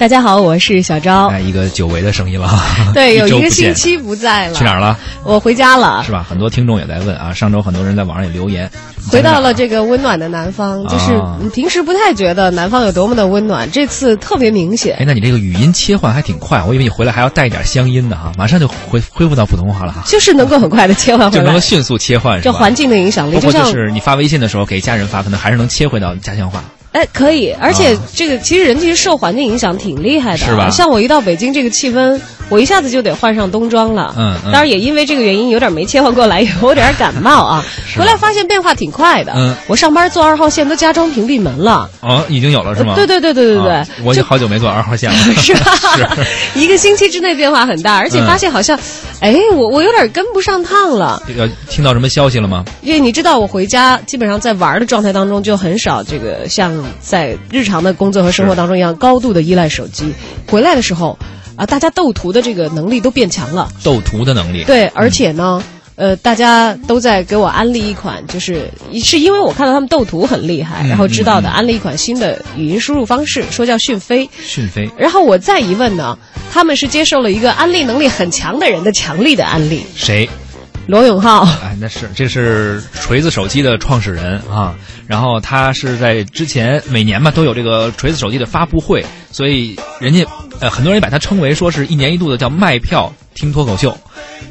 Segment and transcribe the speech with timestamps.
[0.00, 1.26] 大家好，我是小昭。
[1.26, 2.48] 哎，一个久违的声音了。
[2.94, 4.54] 对，有一个星期不在了。
[4.54, 4.98] 去哪儿了？
[5.24, 6.10] 我回家了是。
[6.10, 6.24] 吧？
[6.26, 7.34] 很多听众也在问啊。
[7.34, 8.70] 上周很多人在网上也留言，
[9.12, 9.68] 回到了这。
[9.68, 15.06] 个温暖的南方，就是平时不太觉得南方有多么的温暖，这次特别明显哎显，。
[15.06, 21.42] 那你这个语音切换还挺快，我以为你回来还要带一点乡音呢哈，马上就恢恢复到普通话了哈，就是能够很快的切换回来。
[21.42, 22.40] 就能够迅速切换？
[22.40, 26.64] 这环境的影响力，包括就是你发微信的时候给家人发，可能还是能切回到家乡话。
[26.92, 30.68] 哎，可以，而且这个其实人其实受环境影响挺厉害的，是吧？
[30.70, 34.14] 像我一到北京这个气温，我一下子就得换上冬装了。
[34.18, 37.64] 嗯嗯当然也因为这个原因，有点没切换过来， 有点感冒啊。
[37.96, 39.32] 回来发现变化挺快的。
[39.36, 41.88] 嗯我上班坐二号线都加装屏蔽门了。
[42.00, 42.94] 哦，已经有了是吗？
[42.94, 45.16] 对对对对对对，啊我已经好久没坐二号线了。
[45.40, 45.72] 是吧？
[46.54, 48.78] 一个星期之内变化很大，而且嗯发现好像，
[49.20, 51.22] 哎，我我有点跟不上趟了。
[51.26, 52.64] 这个听到什么消息了吗？
[52.82, 60.12] 因为你知道，我回家基本上在玩的状态当中，就很少这个像在日常的工作和生活当中一样高度的依赖手机。
[60.48, 61.16] 回来的时候，
[61.60, 63.68] 啊，大家斗图的这个能力都变强了。
[63.84, 64.64] 斗图的能力。
[64.64, 65.62] 对，而且呢。
[65.96, 74.26] 呃，大家都在给我安利一款，就是是因为我看到他们斗图很厉害，嗯然后知道的安利一款新的语音输入方式，说叫讯飞。
[74.42, 74.88] 讯飞。
[74.96, 76.16] 然后我再一问呢，
[76.50, 80.26] 他们是接受了一个安利能力很强的人的强力的安利，谁？
[80.90, 81.44] 罗永浩。
[81.62, 84.74] 哎，那是这是锤子手机的创始人啊，
[85.06, 90.26] 然后他是在之前每年嘛都有这个锤子手机的发布会，所以人家
[90.58, 93.96] 呃很多人把它称为说是一年一度的叫卖票听脱口秀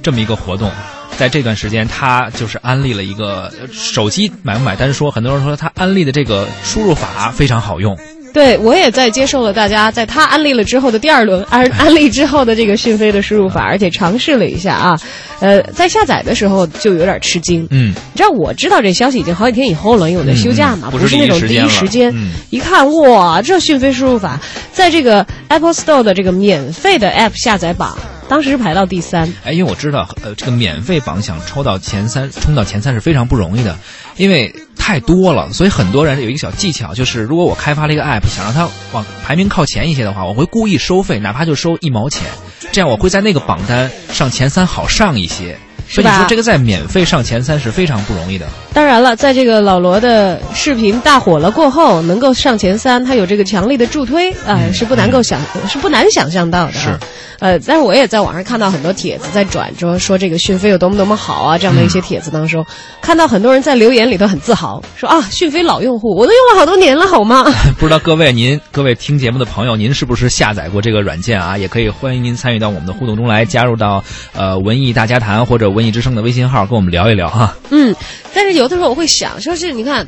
[0.01, 0.71] 这么一个活动。
[1.17, 7.97] 在这段时间，他就是安利了一个手机买不买单说，很多人说他安利的这个输入法非常好用，
[8.33, 14.99] 对，我也在接受了大家在他安利了之后的第二轮安 安利之后的这个讯飞的输入法，而且尝试了一下啊，
[15.39, 17.67] 呃，在下载的时候就有点吃惊。
[17.71, 22.13] 嗯，你知道我知道这消息已经好几天以后了，因为我在休假嘛，不是是那种第第一时间了一时间。
[22.15, 22.31] 嗯。
[22.51, 24.39] 一看哇，这讯飞输入法
[24.71, 27.97] 在这个 Apple Store 的这个免费的 App 下载榜，
[28.29, 29.27] 当时是排到第三。
[29.43, 33.75] 哎，因为我知道，呃，这个免费榜想抽到前三，冲到前三是非常不容易的，
[34.15, 42.27] 因为太多了，所以很多人有一个小技巧，就是如果我开发了一个 app，想让它往排名靠前一些的话，我会故意收费，哪怕就收一毛钱，
[42.71, 45.57] 这样我会在那个榜单上前三好上一些。
[45.91, 48.45] 所以说这个在免费上前三是非常不容易的。
[48.75, 56.79] 当然了，在这个老罗的视频大火了过后，能够上前三，他有这个强力的助推啊、嗯是不难够想，是不难想象到的、啊。
[56.79, 56.99] 是，
[57.39, 62.65] 呃，但是我也在网上看到很多帖子在转，说说这个讯飞有多么多么好啊，这样的一些帖子当中，
[63.01, 67.43] 看到很多人在留言里头很自豪，说啊，讯飞老用户，我都用了好多年了，好吗？
[67.79, 71.57] 不知道各位您各位听节目的朋友，您是不是下载过这个软件啊？
[71.57, 77.55] 也可以欢迎您参与到我们的互动中来，加入到呃文艺大家谈或者文艺之声的微信号，跟我们聊一聊哈。
[77.69, 77.95] 嗯，
[78.33, 80.05] 但是有的时候我会想，说是你看。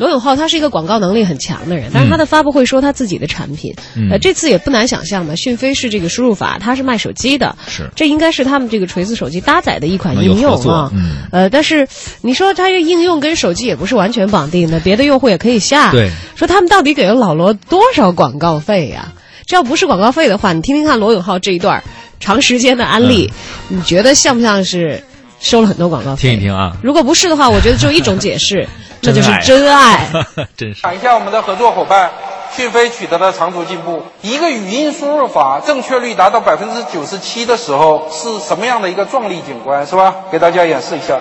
[0.00, 4.08] 罗永浩他是一个广告能力很强的人，但是他的发布会说他自己的产品，嗯。
[4.10, 7.86] 呃，这次也不难想象嘛，讯飞是这个输入法，他是卖手机的，是。
[7.94, 11.18] 这应该是他们这个锤子手机搭载的一款应用啊，嗯。
[11.30, 11.86] 呃，但是
[12.22, 19.12] 你说它这应用跟手机也不是完全绑定的，别的用户也可以下，对，说他们到底给了老罗多少广告费呀、
[19.44, 21.82] 这要不是广告费的话，你听听看罗永浩这一段
[22.18, 23.30] 长时间的安利，
[23.68, 25.02] 你觉得像不像是
[25.40, 26.22] 收了很多广告费？
[26.30, 28.66] 听一听啊，如果不是的话，我觉得只有一种解释，
[29.02, 30.08] 那就是真真爱。
[30.56, 30.82] 真是。
[30.82, 32.10] 讲一下我们的合作伙伴，
[32.54, 34.02] 讯飞取得了长足进步。
[34.22, 40.14] 一个语音输入法正确率达到百分之九十七的时候，是什么样的一个壮丽景观，是吧？
[40.30, 41.18] 给大家演示一下。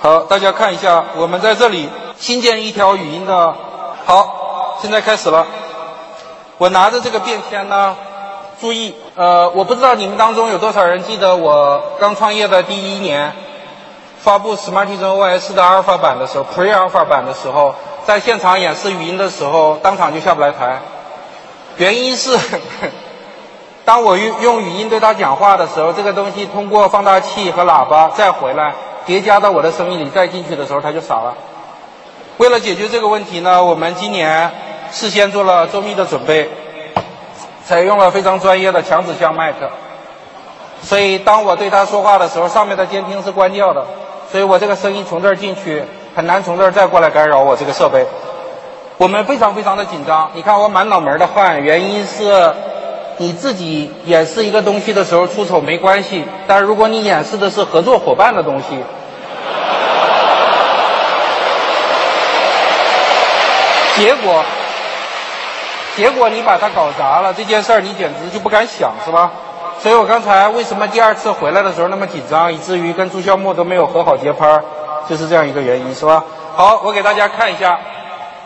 [0.00, 3.54] 好，大家看一下，我们在这里新建一条语音的。
[4.04, 5.46] 好，现在开始了。
[6.58, 7.94] 我拿着这个便签呢，
[8.60, 13.32] 注意，呃，我不知道你们当中有多少人记得我刚创业的第一年，
[14.26, 17.72] 发布 Smartisan OS 的阿尔法版的时候，Pre 阿尔法版的时候，
[18.04, 20.80] 在现场演示语音的时候，当场就下不来台。
[21.76, 22.36] 原因是，
[23.86, 28.74] 当我用用语音对他讲话的时候，这个东西通过放大器和喇叭再回来
[29.06, 31.32] 叠加到我的声音里再进去的时候，他就傻了。
[32.38, 34.50] 为了解决这个问题呢，我们今年
[34.90, 36.50] 事先做了周密的准备，
[37.64, 39.70] 采用了非常专业的强指向麦克。
[40.82, 43.86] 所以当我对他说话的时候，上面的监听是关掉的，
[44.30, 45.84] 所以我这个声音从这儿进去，
[46.14, 48.06] 很难从这儿再过来干扰我这个设备。
[48.98, 52.54] 我们非常非常的紧张，你看我满脑门的汗，原因是
[53.18, 58.78] 你自己演示一个东西的时候出丑没关系，但如果你演示的是合作伙伴的东西，
[63.96, 64.44] 结果
[65.96, 69.30] 结果你把它搞砸了，这件事儿你简直就不敢想，是吧？
[69.78, 74.64] 所以我刚才为什么第二次回来的时候那么紧张，以至于跟朱孝木都没有和好节拍儿，
[75.08, 76.24] 就是这样一个原因，是吧？
[76.56, 77.78] 好，我给大家看一下，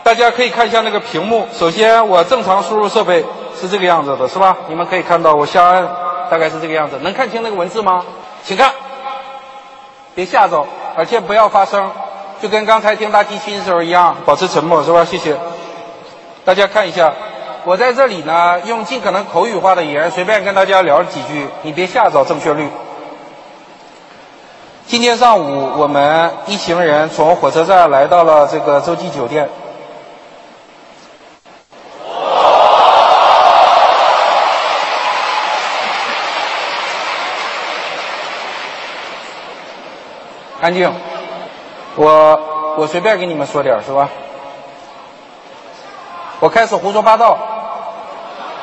[0.03, 1.47] 大家可以看一下那个屏幕。
[1.53, 3.25] 首先，我正常输入设备
[3.59, 4.55] 是这个样子的，是吧？
[4.67, 5.87] 你们可以看到我下按
[6.29, 8.03] 大概是这个样子，能看清那个文字吗？
[8.43, 8.71] 请看，
[10.13, 10.65] 别吓着，
[10.97, 11.89] 而且不要发声，
[12.41, 15.05] 就跟刚才听大提琴的时候一样，保持沉默，是吧？
[15.05, 15.35] 谢谢。
[16.43, 17.13] 大家看一下，
[17.63, 22.67] 我在这里呢，用尽可能口语化的语言随便跟大家聊几句，你别吓着正确率。
[24.87, 29.47] 今天上午，我们一行人从火车站来到了这个洲际酒店。
[40.59, 40.91] 安静，
[41.95, 44.09] 我我随便给你们说点儿是吧？
[46.41, 47.37] 我开始胡说八道，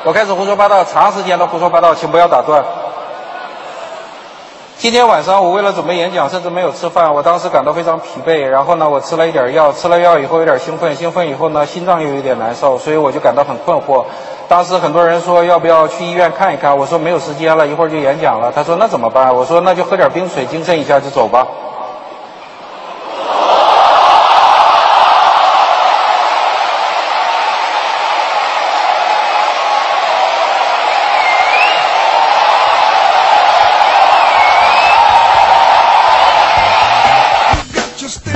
[0.03, 2.61] 我开始胡说八道，长时间的胡说八道，请不要打断。
[4.77, 7.13] 今天晚上我为了准备演讲，甚至没有吃饭。
[7.13, 14.03] 我当时感到非常疲惫，然后呢，我吃了一点药，吃了药以后有点兴奋，兴奋以后呢，心脏又有点难受，所以我就感到很困惑。
[14.49, 18.51] 当时很多人说要不要去医院看一看，我说没有时间了，一会儿就演讲了。
[18.53, 19.33] 他说那怎么办？
[19.33, 21.47] 我说那就喝点冰水，精神一下就走吧。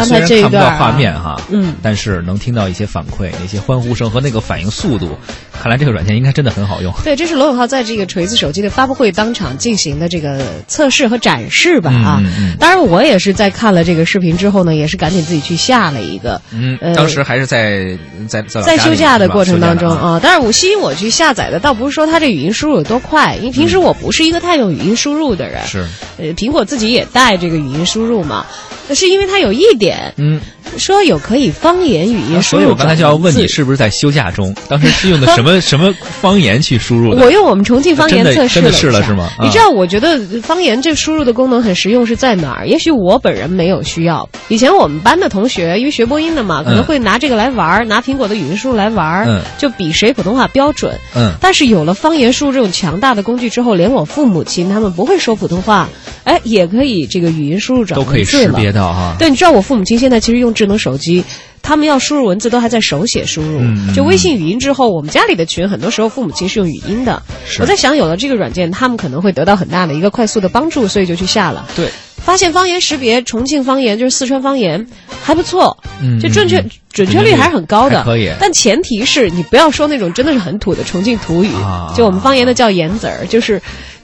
[0.03, 5.17] 刚虽然才这一段、啊、看不到画面哈，嗯，但是能听到一些反馈，那些欢呼声和那个反应速度，
[5.61, 6.93] 看来这个软件应该真的很好用。
[7.03, 11.91] 对，这是罗永浩在这个锤子手机的发布会当场进行的这个测试和展示吧？
[11.91, 16.41] 啊，嗯嗯当然我也是在看了这个视频之后呢，也是赶紧自己去下了一个。
[16.51, 17.97] 嗯，呃当时还是在
[18.27, 25.65] 在在在休假的过程当中啊，但是我吸引我去下载的，倒不是说它这语音输入有多快，因为平时我不是一个太用语音输入的人。
[25.65, 30.39] 是，呃，苹果自己也带这个语音输入嘛，那是因为它有一点嗯，
[30.77, 32.61] 说有可以方言语音输入。
[32.61, 34.53] 所以我刚才就要问你，是不是在休假中？
[34.67, 37.23] 当时是用的什么什么方言去输入的？
[37.23, 42.67] 我用我们重庆方言测试真的了试了是吗啊你知道，我觉得方言这输入的功能很实用是在哪儿？
[42.67, 44.27] 也许我本人没有需要。
[44.49, 50.97] 以前我们班的同学，因为学播音的嘛，可能会拿这个来玩儿，拿苹果的语音输入来玩儿，嗯就比谁普通话标准。
[51.15, 55.89] 嗯但是有了方言输入这种强大的工具之后，连我父母亲他们不会说普通话，
[56.23, 58.71] 哎，也可以这个语音输入转都可以文字了识别
[59.19, 61.23] 对，你知道我父母亲现在其实用智能手机，
[61.61, 63.61] 他们要输入文字都还在手写输入。
[63.93, 67.21] 就微信语音之后，我们家里的群很多时候父母亲是用语音的。
[67.59, 71.67] 我在想，有了这个软件，他们可能会得到很大的一个快速的帮助，所以就去下了。
[71.75, 74.85] 对，发现方言识别，重庆方言就是四川方言
[75.21, 78.03] 还不错，嗯就准确、准确率还是很高的。
[78.03, 83.61] 可以但前提是你不要说那种真的是很土的重庆土语，啊就我们方言的叫言子儿，就是。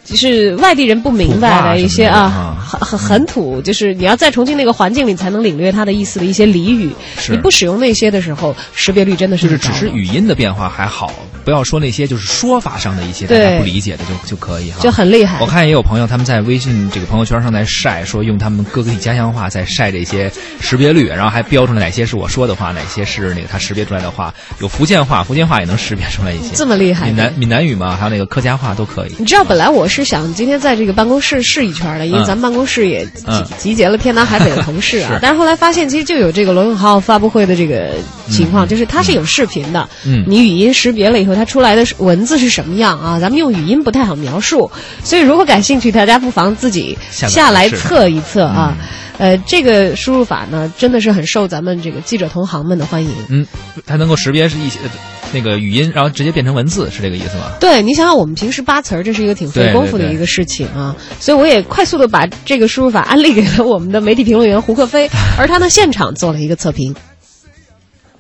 [0.10, 6.92] 就是外地人不明白的一些啊啊，很很很土，就是你要在重庆那个环境里才能领略它的意思的一些俚语。
[7.18, 11.14] 是你不使用那些的时候，识别率真的是就是只是语音的变化还好，
[11.46, 14.80] 不要说那些就是说法上的一些大家不理解的就就可以哈。
[14.82, 15.46] 就很厉害我。
[15.46, 24.34] 看也有朋友他们在微信这个朋友圈上在晒，说用他们各个地家乡话在晒这些识别率，然后还标出来哪些是我说的话，哪些是那个他识别出来的话。
[24.60, 26.56] 有福建话，福建话也能识别出来一些。
[26.56, 29.16] 这么厉害闽南闽南语嘛，还有那个客家话都可以。
[29.18, 35.20] 你知道，本来我是想今天在这个办公室试一圈的，因为嗯咱们办公室也集嗯集结了天南海北的同事啊是。
[35.22, 37.92] 但是后来发现，其实就有这个罗永浩发布会的这个
[38.30, 39.88] 情况，就是它是有视频的。
[40.06, 43.20] 嗯你语音识别了以后，它出来的文字是什么样啊？
[43.20, 44.70] 咱们用语音不太好描述，
[45.04, 48.78] 所以如果感兴趣，大家不妨自己下来测一测啊。
[49.18, 53.12] 呃，这个输入法呢，真的是很受咱们这个记者同行们的欢迎。
[53.28, 53.46] 嗯，
[53.86, 54.90] 它能够识别是一些呃
[55.34, 57.52] 那个语音，然后直接变成文字，是这个意思吗？
[57.60, 66.96] 对你想想，我们平时扒词儿，这是一个挺费功夫的一个事情啊，所以我也快速的把这个输入法安利给了我们的媒体评论员胡克飞， 而他呢现场做了一个测评。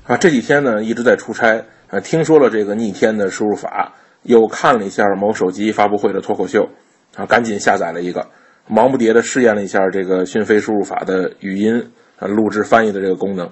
[0.06, 6.68] 啊，这几天呢一直在出差，啊，听说了这个逆天的输入法，又看了一下某手机发布会的脱口秀，
[7.16, 8.28] 啊，赶紧下载了一个，
[8.68, 13.46] 忙不迭的试验了一下这个讯飞输入法的语音啊录制翻译的这个功能，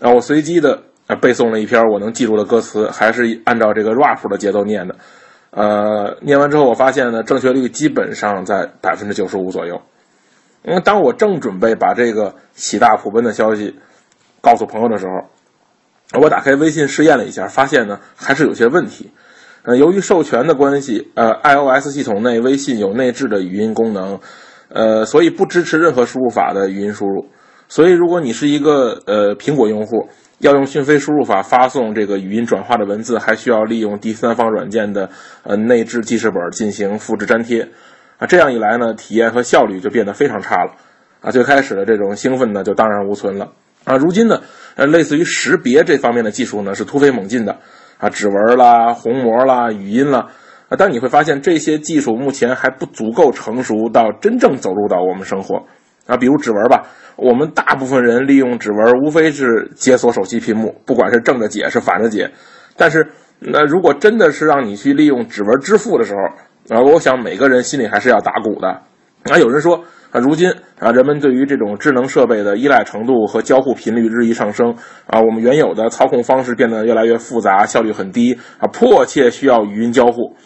[0.00, 4.96] 啊，我随机的啊背诵了一篇我能记住的歌词，还是按照这个 rap 的节奏念的，
[5.50, 9.80] 呃，念完之后我发现呢正确率基本上在百分之九十五左右。
[10.64, 13.78] 嗯，当我正准备把这个喜大普奔的消息
[14.40, 19.12] 告诉朋友的时候，我打开微信试验了一下，发现呢还是有些问题。
[19.62, 24.20] 呃，由于授权的关系，呃，iOS 系统内微信有内置的语音功能，
[24.68, 27.28] 呃，所以不支持任何输入法的语音输入。
[27.68, 30.08] 所以，如果你是一个呃苹果用户，
[30.38, 35.08] 要用讯飞输入法发送这个语音转化的文字，还需要利用第三方软件的
[35.42, 37.68] 呃内置记事本进行复制粘贴。
[38.18, 40.72] 啊，这样一来呢，体验和效率就变得非常差了。
[41.20, 43.52] 啊，最开始的这种兴奋呢，就荡然无存了。
[43.84, 44.40] 啊，如今呢，
[44.74, 47.56] 呃，类似于识别这方面的技术呢，是突飞猛进的。
[47.98, 50.28] 啊，指纹啦、虹膜啦、语音啦。
[50.68, 55.64] 啊，但你会发现这些技术目前还不足够成熟到真正走入到我们生活。
[56.06, 56.86] 啊，比如指纹吧，
[57.16, 62.30] 我们大部分人利用指纹无非是解锁手机屏幕，不管是正着解是反着解。
[62.76, 63.06] 但是，
[63.40, 68.68] 那如果真的是让你去利用指纹支付的时候，啊，我想每个人心里还是要打鼓的。
[69.24, 69.82] 啊，有人说
[70.12, 70.48] 啊，如今
[70.78, 80.36] 啊，人们对于这种智能设备的依赖程度和交互频率日益上升啊，我们原有的操控方式变得越来越复杂，效率很低啊，迫切需要语音交互。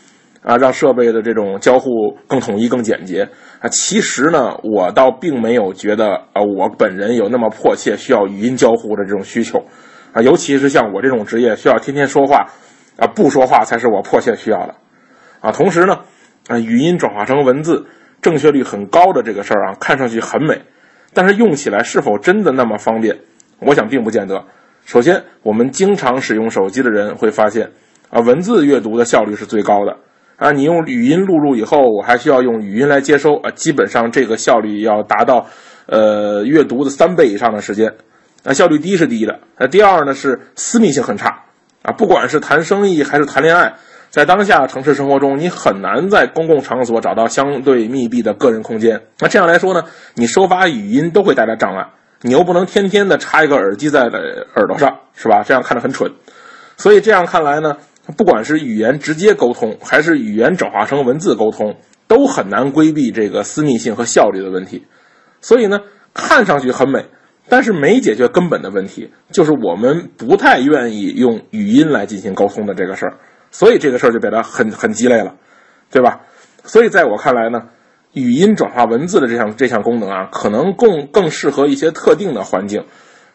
[0.43, 3.29] 啊，让设备的这种交互更统一、更简洁
[3.61, 3.69] 啊。
[3.69, 9.63] 其实呢，我倒并没有觉得啊，我本人有那么迫切需要语音交互的这种需求
[10.13, 10.23] 啊。
[10.23, 12.47] 尤其是像我这种职业，需要天天说话
[12.97, 14.75] 啊，不说话才是我迫切需要的
[15.41, 15.53] 啊。
[15.53, 16.01] 同时呢，
[16.49, 17.87] 啊，语音转化成文字，
[18.23, 20.63] 正确率很高的这个事儿啊，看上去很美，
[21.13, 23.19] 但是用起来是否真的那么方便？
[23.61, 24.43] 我想并不见得。
[24.87, 27.71] 首先，我们经常使用手机的人会发现
[28.09, 29.99] 啊，文字阅读的效率是最高的。
[30.41, 35.45] 啊，你用语音录入以后，我还需要用语音来接收啊，基本上这个效率要达到，
[35.85, 37.93] 呃，阅读的三倍以上的时间，
[38.43, 39.39] 啊，效率低是低的。
[39.59, 41.45] 那第二呢是私密性很差，
[41.83, 43.75] 啊，不管是谈生意还是谈恋爱，
[44.09, 48.99] 在当下城市生活中，你很难在公共场所找到相对密闭的个人空间。
[49.19, 49.83] 那这样来说呢，
[50.15, 51.87] 你收发语音都会带来障碍，
[52.23, 55.43] 你又不能天天的插一个耳机在耳朵上，是吧？
[55.45, 56.11] 这样看着很蠢。
[56.79, 57.77] 所以这样看来呢。
[58.17, 61.77] 不管是语言直接沟通，还是语言转化成文字沟通，
[62.09, 64.85] 都很难规避这个私密性和效率的问题。
[65.41, 65.81] 所以呢，
[66.13, 67.05] 看上去很美，
[67.49, 73.19] 但是没解决根本的问题，就是我们不太愿意用语音来进行沟通的这个事儿。
[73.51, 75.37] 所以这个事儿就变得很很鸡肋了，
[75.91, 76.23] 对吧？
[76.65, 77.69] 所以在我看来呢，
[78.15, 82.87] 语音转化文字的这项这项功能啊，可能更更适合一些特定的环境，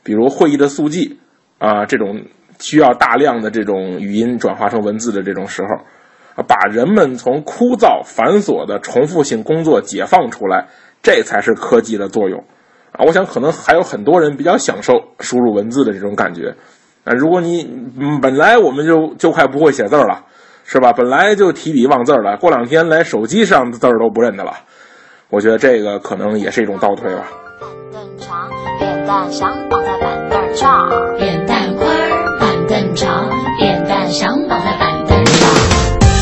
[0.03, 1.19] 比如会议的速记
[1.59, 2.25] 啊这种。
[2.65, 5.67] 需要大量的这种语音转化成文字的这种时候，
[6.33, 10.65] 啊，把人们从枯燥繁琐的重复性工作解放出来，
[11.03, 12.43] 这才是科技的作用，
[12.91, 16.55] 啊，我想可能还有很多人比较享受输入文字的这种感觉，
[17.03, 17.69] 啊，如果你
[18.19, 20.25] 本来我们就就快不会写字了，
[20.63, 20.91] 是吧？
[20.91, 24.53] 本来就提笔忘字了，过两天连手机上的字儿都不认得了，
[25.29, 27.27] 我觉得这个可能也是一种倒退吧。
[27.61, 31.64] 板凳长，扁担想绑在板凳上，扁担
[32.95, 33.03] 宽。
[33.03, 35.49] 凳长，扁担想绑在板凳上。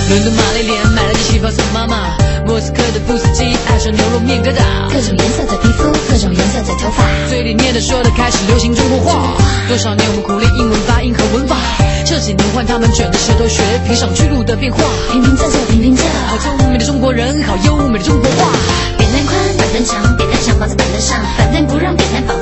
[0.10, 4.62] 伦敦玛丽莲买了件旗袍送妈妈，莫斯科的布斯基爱上牛肉面疙瘩。
[4.92, 9.38] 各种颜色的皮肤，各种颜色的头发，嘴里念的说的开始流行中国话。
[9.68, 11.02] 多少年我们苦练英文发。
[11.04, 11.58] 音和文法，
[12.06, 14.80] 这几年换他们卷着舌头学披上巨鹿的变化。
[15.12, 18.48] 平平仄仄平平仄，好聪明的中国人，好优美的中国话。
[18.98, 22.33] 扁担宽，板凳长，扁担想绑在板凳上，板凳不让扁担绑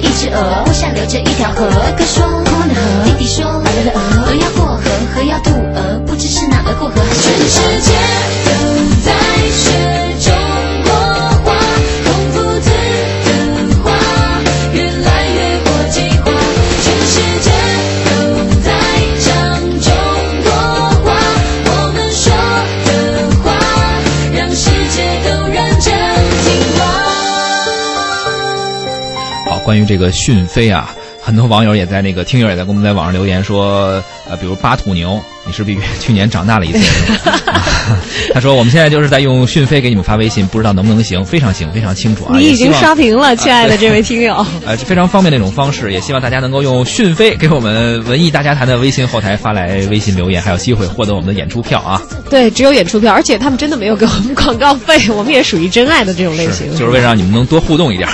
[0.00, 1.66] 一只鹅，坡下流着一条河。
[1.68, 4.82] 哥哥说空的河，弟弟说白白的鹅，鹅要过河，
[5.14, 7.92] 河要渡鹅，不知是哪鹅过河还是全世界
[29.70, 36.80] 关于这个讯飞啊， 很多网友也在那个听友也在给我们在网上留言说，呃，比如巴土牛，你是比去年长大了一岁。
[38.34, 41.24] 他说我们现在就是在用讯飞给你们发微信，不知道能不能行？
[41.24, 42.36] 非常行，非常清楚啊！
[42.36, 44.44] 你已经刷屏了， 亲爱的这位听友。
[44.66, 52.02] 呃，非常方便的一种方式，也希望大家能够用讯飞给我们文艺大家谈的微信后台发来微信留言，还有机会获得我们的演出票啊！
[52.28, 58.08] 对，只有演出票，而且他们真的没有给我们广告费，我们也属于真爱的这种类型，就是为了让你们能多互动一点。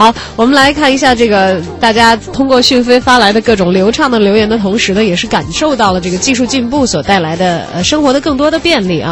[0.00, 9.08] 好，我们来看一下这个大家通过讯飞发来的各种流畅的留言的同时呢，也是感受到了这个技术进步所带来的呃生活的更多的便利啊。